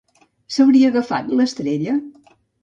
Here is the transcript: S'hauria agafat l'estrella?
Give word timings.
S'hauria 0.55 0.89
agafat 0.93 1.29
l'estrella? 1.41 1.95